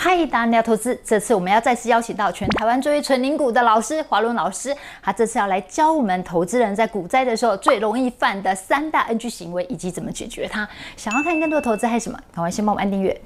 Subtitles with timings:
[0.00, 0.96] 嗨，大家聊投资。
[1.04, 10.66] 这次我们要再次邀请到全台湾最会存零股的老师华伦老师，他这次要来教我们投资人在股灾的时候最容易犯的三大 NG 行为，以及怎么解决它。
[10.96, 12.16] 想要看更多投资还有什么？
[12.32, 13.20] 赶快先帮我们按订阅。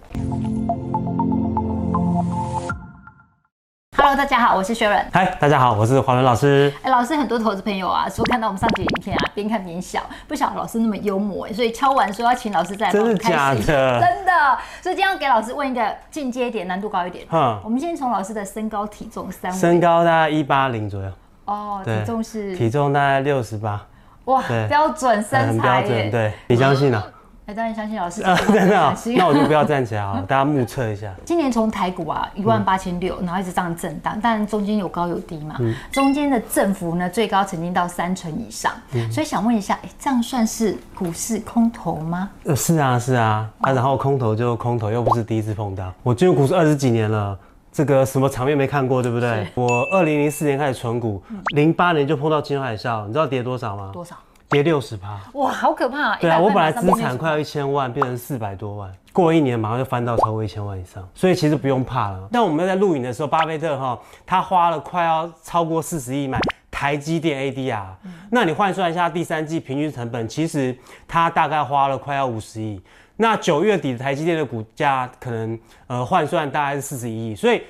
[4.02, 5.06] Hello，大家好，我是雪伦。
[5.12, 6.74] 嗨，大家好，我是华伦老师。
[6.82, 13.32] 哎，老师，很多投资朋友啊，说看到我们上集影片啊，边看边笑，不晓得老师那么幽默，所以敲完说要请老师再来帮我们开始。
[13.32, 14.00] 真的假的？
[14.00, 14.58] 真的。
[14.80, 17.24] 所以今天要给老师问一个进阶一点、难度高一点。
[17.30, 19.56] 嗯，我们先从老师的身高体重三围。
[19.56, 21.08] 身高大概一八零左右。
[21.44, 22.56] 哦，体重是？
[22.56, 23.80] 体重大概六十八。
[24.24, 25.46] 哇，标准身材。
[25.46, 27.06] 很标准，对，你相信啊？
[27.44, 28.22] 哎，当然相信老师。
[28.22, 28.96] 啊，真的啊？
[29.16, 31.12] 那我就不要站起来好了， 大家目测一下。
[31.24, 35.56] 今年从台股啊一万八千六，然后一直这样震荡，但中间有高有低嘛。
[35.90, 38.72] 中间的振幅呢，最高曾经到三成以上。
[39.10, 42.30] 所以想问一下，哎，这样算是股市空头吗？
[42.44, 43.50] 呃，是啊，是啊。
[43.60, 45.92] 啊，然后空头就空头，又不是第一次碰到。
[46.04, 47.36] 我进入股市二十几年了，
[47.72, 49.48] 这个什么场面没看过，对不对？
[49.56, 51.20] 我二零零四年开始存股，
[51.56, 53.90] 零八年就碰到金融海啸，你知道跌多少吗？
[53.92, 54.14] 多少？
[54.52, 56.14] 跌六十趴，哇，好可怕！
[56.18, 62.28] 对啊，我本来资产快要一千万，变成四百多万，过一年马上就翻到超过一千万以上，所以其实不用怕了。
[62.30, 66.38] 但我们在录影的时候，巴菲特哈，他花了快要超过四十亿买
[66.70, 67.86] 台积电 ADR，
[68.30, 70.76] 那你换算一下第三季平均成本，其实
[71.08, 72.78] 他大概花了快要五十亿。
[73.16, 77.62] 那九月底的台积电的股价可能呃换算大概是四十一亿，所以。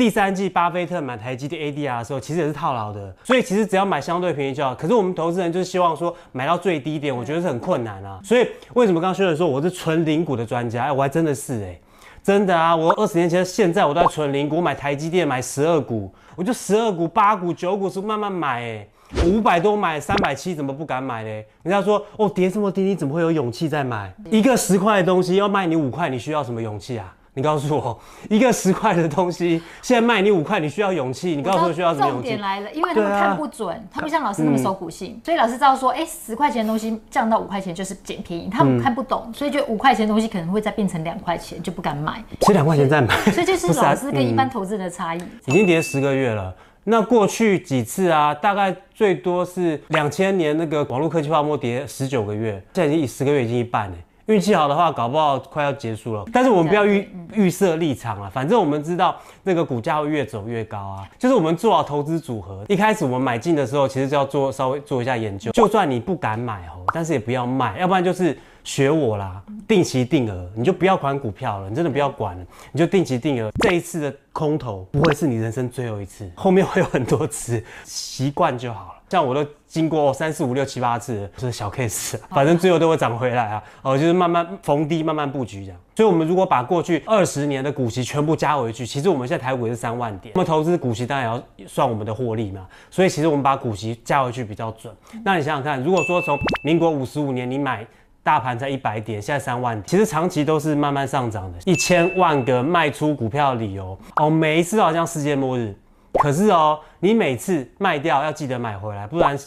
[0.00, 4.74] 第三季巴菲特买台积电 ADR 的时候，其实也是套牢的，所以其实只要买相对便宜就好。
[4.74, 8.18] 可是我们投资人就是希望说买到最低点，我觉得是很困难啊。
[8.24, 10.84] 所以为什么刚刚薛伦说我是纯零股的专家？
[10.84, 11.80] 哎，我还真的是哎、欸，
[12.22, 12.74] 真的啊！
[12.74, 21.46] 我二十年前现在我都在纯零股，我买台积电买十二股，我就十二股、八股、九股是慢慢买哎、欸，五百多买三百七，怎么不敢买嘞？
[21.62, 24.10] 人家说哦跌这么低，你怎么会有勇气再买？
[24.30, 27.14] 一个十块的东西要卖你五块，你需要什么勇气啊？
[27.34, 31.36] 你告诉我， 一个十块的东西，现在卖你五块，你需要勇气？
[31.36, 32.22] 你告诉我需要什么勇气？
[32.22, 42.22] 重点来了，因为他们看不准，啊、他不像老师那么守股性，嗯、所以老师知道说，哎、欸，十块钱的东西降到五块钱就是捡便宜，他们看不懂，嗯、所以就五块钱的东西可能会再变成两块钱，就不敢买。
[42.40, 45.40] 其实两块钱再买， 所以就是 老师跟一般投资人的差异、啊嗯。
[45.46, 46.52] 已经跌十个月了，
[46.84, 53.96] 那过去几次啊，大概最多是两千年那个网络科技泡沫跌十九个月，现在已经十个月已经一半了。
[54.30, 56.24] 运气好的话，搞不好快要结束了。
[56.32, 61.08] 但是我们不要预预设立场了，反正我们知道那个股价会越走越高啊。
[61.18, 65.50] 就是我们做好投资组合，一开始我们买进的时候，其实就要做稍微做一下研究。
[65.50, 73.50] 就算你不敢买哦，但是也不要卖，要不然就是学我啦，定期定额，你就不要管股票了，你真的不要管了，你就定期定额。
[73.60, 78.99] 这一次的空头不会是你人生最后一次，后面会有很多次，习惯就好了。
[79.10, 83.62] 像我都经过三四五六七八次，是小 case，反正最后都会涨回来啊。
[83.82, 85.80] 哦，就是慢慢逢低慢慢布局这样。
[85.96, 90.32] 所以，我们如果把过去二十年的股息全部加回去，其实我们现在台股也是三万点。
[90.36, 92.64] 那么投资股息当然也要算我们的获利嘛。
[92.88, 94.94] 所以，其实我们把股息加回去比较准。
[95.24, 97.84] 那你想想看，如果说从民国五十五年你买
[98.22, 101.58] 大盘才一百点，现在三万点，其实长期都是慢慢上涨的。
[101.64, 105.74] 一千万个卖出股票的理由哦，每一次好像世界末日。
[106.14, 109.38] 可是哦，你每次卖掉要记得买回来，不然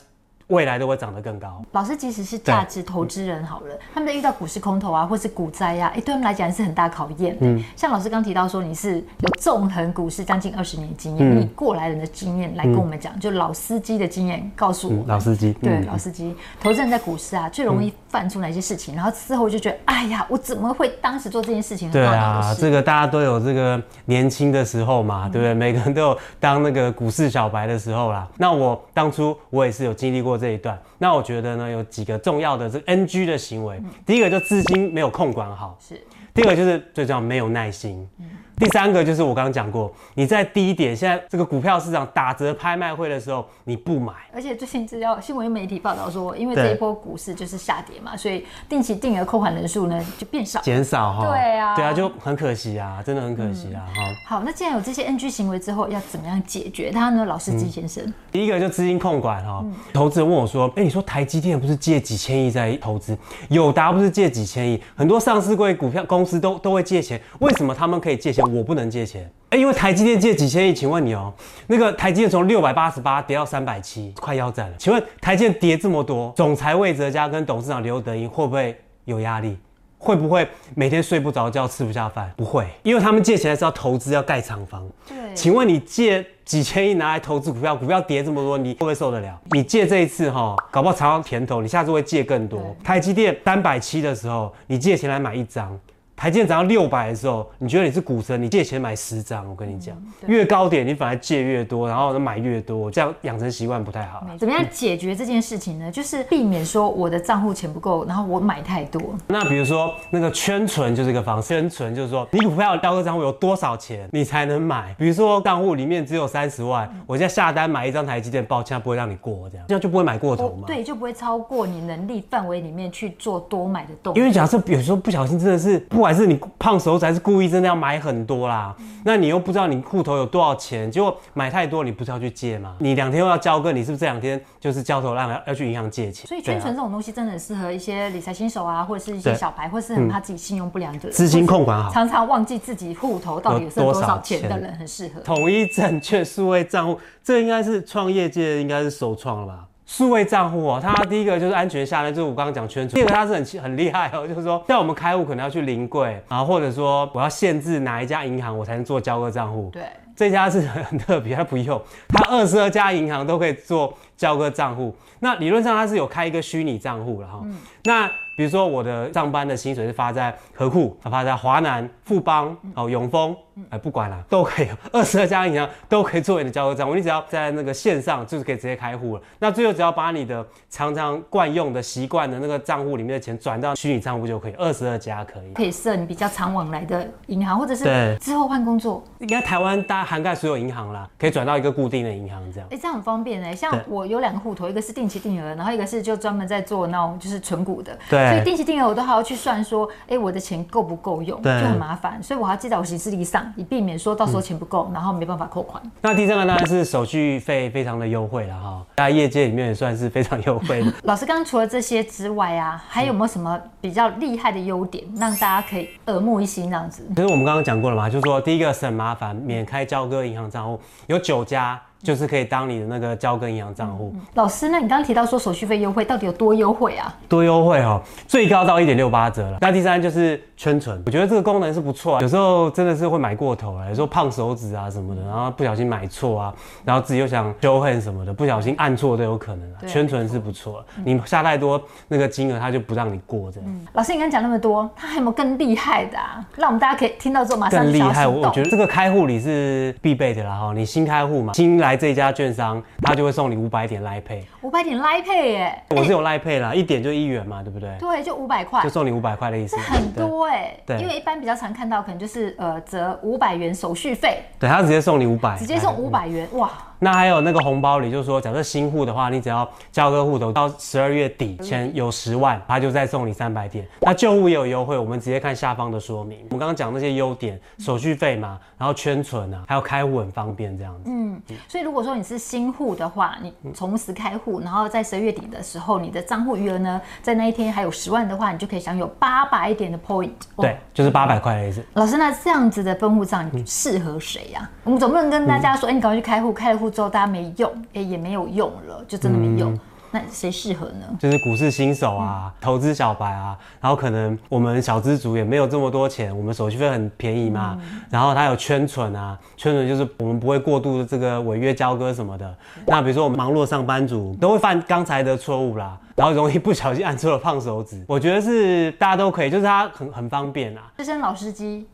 [0.48, 1.62] 未来都会涨得更高。
[1.72, 7.38] 老师，即使是价值投资人好了，他们在遇到股市空头啊，或是股灾呀、啊，哎，对他们来讲是很大考验。
[7.42, 15.06] 嗯，像老师刚提到说，你是有纵横股市将近二十年经验，嗯、你过来人的经验来跟我们讲，嗯、就老司机的经验告诉我、嗯。
[15.08, 18.94] 老司机，对，嗯、老司机，投资人在股市啊，最容易犯出哪些事情？
[18.94, 21.90] 嗯、然后事后就觉得，哎呀，我怎么会当时做这件事情？
[21.90, 25.54] 对啊，这个大家都有这个年轻的时候嘛，对不对？
[25.54, 28.28] 嗯、每个人都有当那个股市小白的时候啦。
[28.38, 30.82] 那我当初我也是有经历过这一段。
[30.98, 33.78] 那我觉得呢，有几个重要的这个 NG 的行为。
[33.84, 36.02] 嗯、第一个就资金没有控管好，是。
[36.34, 38.08] 第二个就是最重要没有耐心。
[38.20, 38.26] 嗯
[38.64, 44.14] 第三个就是我刚刚讲过，你在低点，现在这个股票市场打折拍卖会的时候，你不买。
[44.34, 51.28] 而且最近资料新闻媒体报道说，因为这一波股市就是下跌嘛，所以定期定额扣款人数呢就变少，减少哈。
[51.28, 53.84] 对啊，对啊，就很可惜啊，真的很可惜啊。
[53.94, 54.16] 哈、嗯。
[54.30, 57.26] 好，那既然有这些 NG 行为之后，要怎么样解决它呢？
[57.26, 59.60] 老司机先生，嗯、第一个就资金控管哈。
[59.62, 63.18] 嗯、投资人问我说，哎、欸，你说台积电不是借几千亿在投资，
[63.50, 68.53] 友达不是借几千亿，很多上市贵股票公司都都会借钱，为什么他们可以借钱？
[68.54, 71.34] 我不能借钱，哎，因为台积电借几千亿，请问你哦，
[71.68, 74.76] 那个台积电从六百八十八跌到三百七，快腰斩了。
[74.78, 79.58] 请问台积电跌这么多，总裁魏哲家跟董事长刘德英会不会有压力？
[79.98, 80.46] 会不会
[80.76, 82.30] 每天睡不着觉、吃不下饭？
[82.36, 84.86] 不会，因为他们借钱是要投资、要盖厂房。
[85.08, 89.40] 对，请问你借几千亿拿来投资股票，股票跌这么多，你会不会受得了？
[89.52, 92.76] 你借这一次哈，搞不好尝到甜头，你下次会借更多。
[92.84, 95.80] 台积电三百七的时候，你借钱来买一张。
[96.16, 104.26] 台积电涨到六百的时候，你觉得你是股神，你借钱买十张，我跟你讲，嗯、越高点你反而借越多，然后买越多，这样养成习惯不太好。
[104.38, 105.92] 怎么样解决这件事情呢？
[105.92, 109.02] 就是避免说我的账户钱不够，然后我买太多。
[109.28, 114.96] 那比如说那个圈存就是一个方式，圈存就是说你股票交割账户有多少钱你才能买？
[114.98, 120.68] 比如说账户里面只有三十万，我现在下单买一张台积电，抱歉不会让你过这样，这样就不会买过头嘛、哦？
[120.68, 124.18] 对，就不会超过你能力范围里面去做多买的动作。
[124.18, 132.76] 因为假设比如说不小心真的是，不管是你胖手指还是故意真的要买很多啦，嗯、那你又不知道你户头有多少钱，结果买太多，你不是要去借吗？
[132.80, 136.28] 你两天又要交个，你是不是这两天就是焦头烂额要要去银行借钱？
[136.28, 147.00] 所以圈存这种东西真的很适合一些理财新手啊，或者是一些小白，或是很怕自己信用不良的人，资金控管好，常常忘记自己户头到底有剩多少钱的人，很适合统一证券数位账户。
[147.24, 149.66] 这应该是创业界应该是首创了吧？
[149.86, 152.96] 数位账户哦，它第一个就是安全下来，就是我刚刚讲圈存。
[152.96, 159.70] 第二个它是很很厉害哦，就是说像我们开户可能要去临柜啊，或者说我要限制哪一家银行我才能做交割账户。
[159.74, 159.84] 对，
[160.16, 164.96] 这家是很特别，它不用，它二十二家银行都可以做交割账户。
[165.20, 167.42] 那理论上它是有开一个虚拟账户了哈。
[167.44, 173.36] 嗯、那比如说我的上班的薪水是发在何库，发在华南、富邦、哦永丰。
[173.70, 179.22] 哎，不管了，都可以， 二十二家银行都可以作为你的交割账户，你只要在那个线上，就是可以直接开户了。
[179.40, 185.54] 那最后只要把你的常常惯用的习惯的那个账户里面的钱转到虚拟账户就可以，二十二家可以。
[185.54, 189.04] 可以设你比较常往来的银行，或者是之后换工作。
[189.20, 192.68] 应该台湾大家涵盖所有银行啦，可以转到一个固定的银行这样。
[192.72, 193.56] 哎，这样很方便哎。
[193.56, 197.98] 像我有两个户头，一个是定期定额，然后一个是就专门在做那种就是存股的。
[198.10, 198.30] 对。
[198.30, 202.22] 所以定期定额我都还要去算说，哎，我的钱够不够用，就很麻烦。
[202.22, 204.24] 所以我还要记在我行事历上，以避免说到。
[204.24, 205.84] 到时候钱不够，嗯、然后没办法扣款。
[206.00, 210.94] 那第三个当然是手续费非常的优惠了哈， 在业界里面也算是非常优惠的。
[211.04, 217.06] 老师刚刚除了这些之外啊，还有没有什么比较厉害的优点，让大家可以耳目一新这样子？
[217.10, 221.78] 其实我们刚刚讲过了嘛，就是说第一个省麻烦，免开交割银行账户，有九家。
[222.04, 224.14] 就是可以当你的那个交割银行账户。
[224.34, 227.16] 老师，那你刚刚提到说手续费优惠，到底有多优惠啊？
[227.30, 229.58] 多优惠哦，最高到一点六八折了。
[229.62, 232.22] 那第三就是圈存，我觉得这个功能是不错啊。
[232.22, 236.54] 有时候真的是会买过头啊，有时候胖手指啊什么的，然后不小心买错啊，
[236.84, 239.80] 然后自己又想修恨什么的，不小心按错都有可能啊。
[239.88, 243.70] 圈存是不错，嗯、你下太多那个金额，他就不让你过这样。
[243.70, 246.46] 嗯、老师，你刚刚讲那么多，他还有没有更厉害的啊？
[246.58, 248.28] 让我们大家可以听到之后马上更厉害。
[248.28, 252.82] 我觉得这个开户你是必备的啦哈，你新开户嘛，新来这家券商。
[253.02, 257.96] 他就会送你五百点 Line Pay，五百点 Line Pay 耶，我是有 Line Pay 啦，一点就一元嘛，对不对？
[258.00, 259.78] 对，就五百块，就送你五百块的意思。
[259.78, 266.72] 很多哎，对，因为一般比较常看到可能就是呃折五百元手续费，对，他直接送你五百，直接送五百元，哇。
[267.04, 273.86] 那还有那个红包里，就是说，假设新户的话，你只要交个户头到十二月底前有十万，他就再送你三百点。
[274.00, 276.40] 那旧户也有优惠，我们直接看下方的说明。
[276.46, 281.02] 我们刚刚讲那些优点，手续费嘛，然后圈存啊，还有开户很方便这样子。
[281.08, 290.32] 嗯，所以如果说你是新户的话，你同时开户，然后在十二月底的时候，你的账户余额呢，在那一天还有十万的话，你就可以享有八百点的 point。
[290.58, 291.86] 对，就是八百块的意思。
[291.96, 294.62] 老师，那这样子的分户账适合谁呀？
[294.62, 299.74] 嗯、我们总不能跟大家说，哎、嗯，你赶快去开户，开了户之后大家没用，哎，也没有用了，就真的没用。
[299.74, 299.80] 嗯、
[300.12, 301.18] 那谁适合呢？
[301.20, 312.48] 就是股市新手啊，嗯、投资小白啊，然后可能我们小资族也没有这么多钱，我们手续费很便宜嘛，嗯、然后它有圈存啊，圈存就是我们不会过度的这个违约交割什么的。
[312.78, 318.06] 嗯、那比如说我们忙碌的上班族都会犯刚才的错误啦，然后容易不小心按错了胖手指。
[318.08, 320.82] 我觉得是大家都可以，就是它很很方便啊。
[320.98, 321.88] 资深老司机。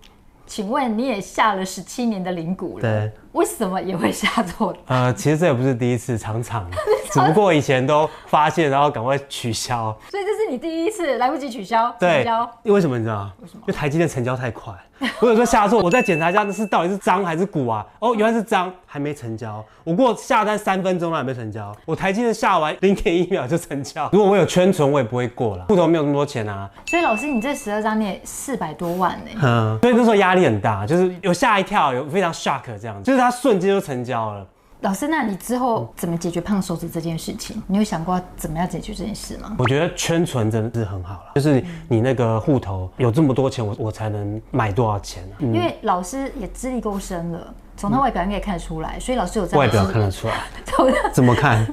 [0.52, 4.74] 请问你也下了十七年的零股了，对，为什么也会下错？
[4.88, 6.70] 呃，其实这也不是第一次，常常，
[7.12, 9.96] 只不过以前都发现，然后赶快取消。
[10.10, 12.52] 所以这是你第一次来不及取消，对，成交。
[12.64, 13.30] 为什么你知道？
[13.42, 13.62] 为什么？
[13.68, 14.74] 因为台积电成交太快。
[15.22, 17.86] 我有时候下错，我再检查一下，这是到底是张还是股啊？
[18.00, 19.64] 哦，原来是张，还没成交。
[19.86, 24.10] 我过下单三分钟了还没成交，我台积电下完零点一秒就成交。
[24.12, 26.70] 如果我有圈存，我也不会过了，户头没有那么多钱啊。
[26.86, 29.32] 所以老师，你这十二张你也四百多万呢？
[29.42, 34.48] 嗯，所以那时候压力很大，就是有吓一跳，有非常 shock 这样子，就是它瞬间就成交了。
[34.82, 37.62] 老师，那你之后怎么解决胖手指这件事情？
[37.68, 39.54] 你有想过怎么样解决这件事吗？
[39.60, 45.36] 我觉得圈存真的是很好了，就是你那个户头有这么多钱，我我才能买多少钱呢？
[45.42, 50.36] 因为老师也资历够深了，从他外表应该也看得出来，所以老师有在外表看得出来。
[51.12, 51.68] 怎么看？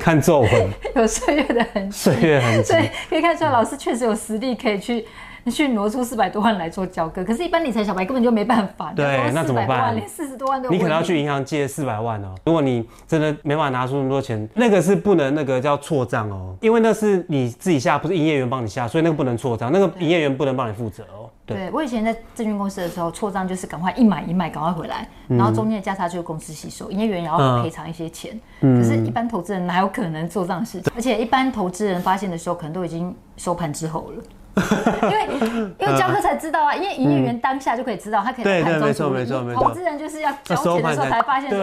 [0.00, 2.72] 看皱纹， 有岁月的痕迹，岁月痕迹，
[3.10, 5.04] 可以看出来老师确实有实力可以去。
[5.50, 8.92] 去挪出四百多万来做交割，可是，一般理财小白根本就没办法。
[8.94, 9.94] 对，那怎么办？
[9.94, 12.34] 连四十多万都你可能要去银行借四百万哦。
[12.44, 21.28] 如果你真的没办法拿出那么多钱，那个是不能那个叫错账哦，因为那是你自己下，不是营业员帮你下，所以那个不能错账，那个营业员不能帮你负责哦。
[21.46, 28.40] 对，对我以前在证券公司的时候，错账就是赶快一买一卖，赶快回来，然后中间的价差就是公司吸收，营业员也要赔偿一些钱。
[28.62, 30.90] 嗯、可是，一般投资人哪有可能做这样的事情？
[30.96, 34.22] 而且，一般投资人发现的时候，可能都已经收盘之后了。
[35.02, 39.24] 因为因为交割才知道啊，因为营业员当下就可以知道，他可以盘中处理。
[39.54, 41.58] 投资人就是要交钱的时候才发现说，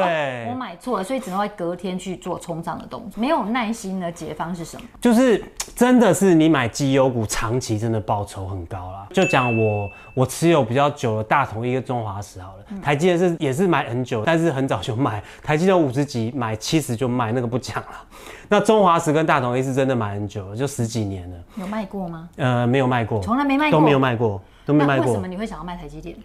[0.50, 3.22] 我买错了，所以只能会隔天去做冲账的动作。
[3.22, 4.84] 没有耐心的解方是什么？
[5.00, 5.44] 就是
[5.76, 9.08] 真的是你买绩优股，长期真的报酬很高啦。
[9.14, 15.22] 就讲我我持有比较久的大同一个中华石好了，台积电是也是买很久，但是很早就卖。
[15.44, 18.06] 台积电五十几买七十就卖，那个不讲了。
[18.48, 21.38] 那中华石跟大同一是真的买很久了，就十几年了。
[21.56, 22.28] 有卖过吗？
[22.36, 25.08] 呃，没有卖过，从来没卖过，都没有卖过，都没卖过。
[25.08, 26.16] 为什么你会想要卖台积电？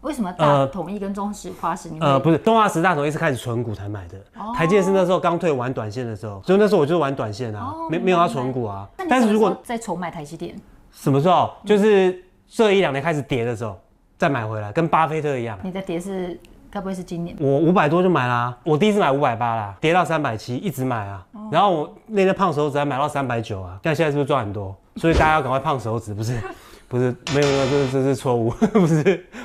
[0.00, 1.90] 为什么大统一跟中石华石？
[2.00, 4.16] 呃，不是，中华石、大统一是开始存股才买的。
[4.36, 8.88] 哦、台积电是那时候刚退玩短线的时候，所以那时候我就玩短线啊，哦、没没有要存股啊。
[9.08, 10.54] 但是如果再重买台积电，
[10.92, 11.50] 什么时候？
[11.64, 13.76] 就是这一两年开始跌的时候
[14.16, 15.58] 再买回来，跟巴菲特一样。
[15.62, 16.38] 你的跌是？
[16.70, 17.36] 该不会是今年？
[17.40, 21.24] 我五百多就买啦、啊，我第一次买五百八啦，跌到三百七，一直买啊。
[21.32, 24.74] 哦、然后我那天胖手指还买到三百九啊，但现在是不是赚很多？
[24.96, 26.38] 所以大家要赶快胖手指，不是？
[26.88, 29.02] 不是，没有没有，这是这是错误， 不是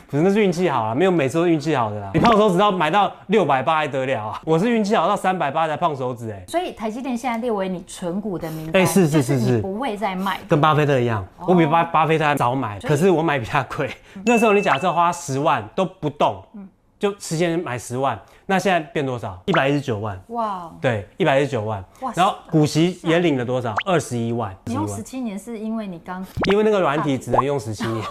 [0.07, 2.09] 不是，那是运气好啊，没有每次都运气好的啦。
[2.13, 4.41] 你胖手指要买到六百八还得了啊？
[4.45, 6.45] 我是运气好到三百八才胖手指哎、欸。
[6.47, 13.89] 所以台积电现在列为你存股的名单，哎、欸、是是是是，不会再卖，跟巴菲特一样，我比巴巴菲特还早买，可是我买比他贵。
[14.15, 16.62] 嗯、那时候你假设花十万都不动，嗯。
[17.03, 19.37] 就十年买十万，那现在变多少？
[19.43, 20.17] 一百一十九万。
[20.27, 21.83] 哇 Wow，对，一百一十九万。
[21.99, 23.75] 哇，然后股息也领了多少？
[23.85, 24.55] 二十一万。
[24.63, 26.25] 你用十七年是因为你刚？
[26.49, 28.01] 因为那个软体只能用十七 年。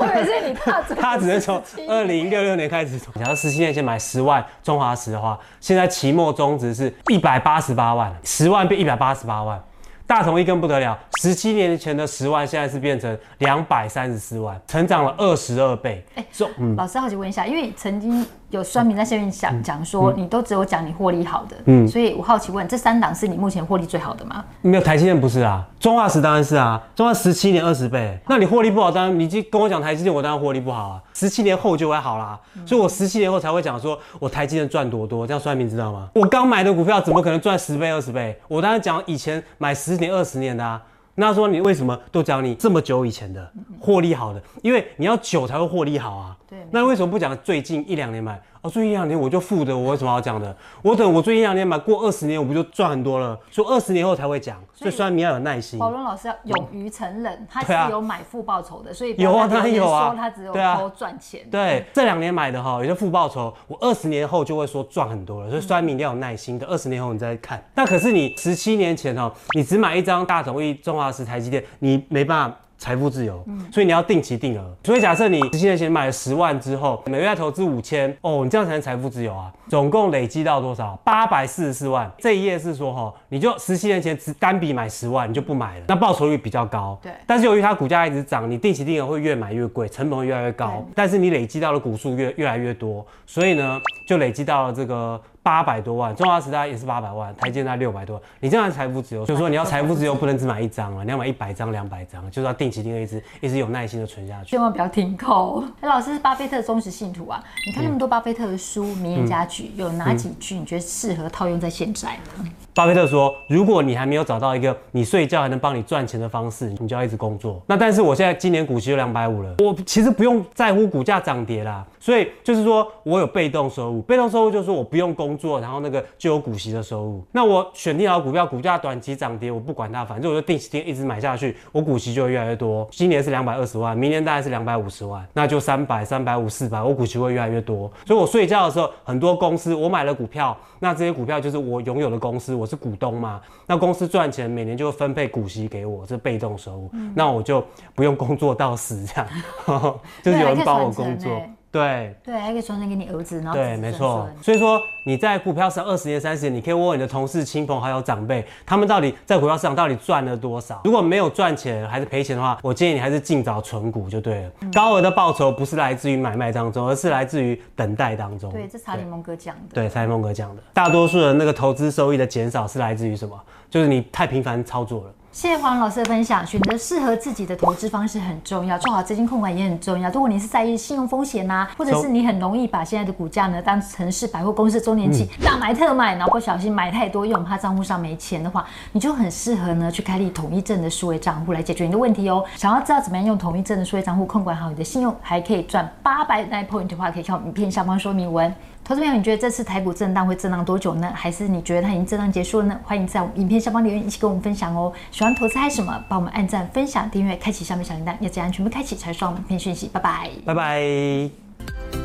[0.00, 0.94] 我以为是你踏足。
[0.94, 2.98] 他只能从二零六六年开始。
[2.98, 9.62] 假如十七年前买十万中华石的话，现在期末中值是一百八十八万，十万变一百八十八万。
[10.06, 16.02] 大同一更不得了，十七年前的十万，现在是变成两百三十四万，成长了二十二倍。
[16.14, 24.42] 哎、欸，嗯，老师好奇问一下，因为曾经有酸民在下面讲讲说，你都只有讲你获利好的，嗯，所以我好奇问，这三档是你目前获利最好的吗？
[24.62, 36.08] 没有，台积电不是啊，中化石当然是啊，中化十七年二十倍，那你获利不好，当然你就跟我讲台积电，我当然获利不好啊，十七年后就会好啦，所以我十七年后才会讲说我台积电赚多多，这样酸民知道吗？
[36.14, 38.34] 我刚买的股票怎么可能赚十倍二十倍？
[38.48, 40.80] 我当然讲以前买十年二十年的啊。
[41.20, 44.40] 那说你为什么都讲你这么久以前的获利好的？
[44.62, 46.36] 因为你要久才会获利好啊。
[46.48, 46.56] 对。
[46.70, 48.40] 那为什么不讲最近一两年买？
[48.68, 50.54] 哦，最近一两年我就负的，我为什么要讲的？
[50.82, 53.38] 我等我最近一两年买过二十年，我不就赚很多了？
[53.50, 54.62] 所以二十年后才会讲。
[54.74, 55.78] 所以虽然你要有耐心。
[55.78, 60.14] 宝龙老师要勇于承认，他是有买负报酬的，所以有啊，当然有啊。
[60.14, 61.40] 他只有多赚钱。
[61.50, 65.48] 对，这两年买的哈，有些负报酬，我二十年后就会说赚很多了。
[65.48, 67.62] 所以酸民要有耐心的，二十年后你再看。
[67.74, 72.56] 那可是你十七年前哦，你只买一张大统一、中华石、台积电，你没办法。
[72.78, 74.76] 财富自由，嗯所以你要定期定额。
[74.84, 79.52] 所以假设你十七年前买了十万之后，每个月投资五千，哦，你这样才能财富自由啊！
[79.68, 80.98] 总共累积到多少？
[81.04, 82.10] 八百四十四万。
[82.18, 86.98] 这一页是说哈，你就十七年前只单笔买十万，你就不买了，那报酬率比较高。
[87.02, 87.12] 对。
[87.26, 90.84] 但是由于它股价一直涨，你定期定额会越买越贵，成本会越来越高。
[90.94, 95.20] 但是你累积到的股数越越来越多，所以呢，就累积到了这个。
[95.48, 105.64] 八百多万，中华时代也是八百万，台积电六百多万，你这样财富自由，就是说你要财富自由，不能只买一张啊，你要买一百张、两百张，就是要定期定额一直一直有耐心的存下去，千万不要停扣。
[105.80, 112.44] 哎，老师是巴菲特的忠实信徒啊，你看那么多巴菲特的书、名言佳句，有哪几句你觉得适合套用在现在呢？
[112.74, 117.60] 巴菲特说：“如果你还没有找到一个你睡觉还能帮你赚钱的方式，你就要一直工作。
[117.66, 121.84] 那但是我现在今年股息就两百五了，我其实不用在乎股价涨跌啦。
[121.98, 127.24] 所以就是说我有被动收入，被动收入就是说我不用工作，然后那个就有股息的收入。
[127.32, 132.86] 那我选定好股票，股价短期涨跌我不管它，反正我就定期定一直买下去，我股息就会越来越多。
[132.92, 137.90] 今年是两百二十万，明年大概是两百五十万，那就三百、三百五、四百，我股息会越来越多。
[138.06, 143.40] 所以我睡觉的时候，很多公司我买了股票，那这些股票就是我拥有的公司，我。”是股东嘛？
[143.66, 146.90] 那公司赚钱，每年就会分配股息给我，这被动收入。
[146.92, 147.64] 嗯、那我就
[147.94, 149.26] 不用工作到死，这样
[150.22, 151.40] 就是有人帮我工作。
[151.70, 154.28] 对对，还可以传承给你儿子，然后对，没错。
[154.40, 160.80] 所以说你在股票市场二十年、三十年，你可以问问你的同事、亲朋好友、长辈，他们到底在股票市场到底赚了多少？
[160.84, 164.50] 如果没有赚钱还是赔钱的话，我建议你还是尽早存股就对了。
[164.62, 168.50] 嗯、高额的报酬不是来自于买卖当中，而是来自于等待当中。
[168.50, 169.74] 对，这查理蒙哥讲的。
[169.74, 170.62] 对，查理蒙哥讲的。
[170.72, 173.38] 大多数人那个投资收益的减少是来自于什么？
[173.68, 175.10] 就是你太频繁操作了。
[175.30, 180.10] 谢谢黄老师的分享，选择适合自己的投资方式很重要，做好资金控管也很重要。
[180.10, 192.44] 如果你是在意信用风险呐、啊，或者是你很容易把现在的股价呢当成是百货公司周年庆、嗯、大买特买，然后不小心买太多，因为我们怕账户上没钱的话，你就很适合呢去开立统一证的数位账户来解决你的问题哦。
[192.56, 198.52] 想要知道怎么样用统一证的数位账户控管好你的信用，还可以赚八百 nine point 的话，可以看我影片下方说明文。
[198.88, 201.12] 投资朋友，你觉得这次台股震荡会震荡多久呢？
[201.14, 202.80] 还是你觉得它已经震荡结束了呢？
[202.82, 204.90] 欢迎在我们影片下方留言，一起跟我们分享哦。
[205.10, 206.02] 喜欢投资还有什么？
[206.08, 209.90] 帮我们按赞、分享、订阅、开启下面小铃铛，要这样全部开启才算我们影片讯息？
[209.92, 211.97] 拜拜，拜拜。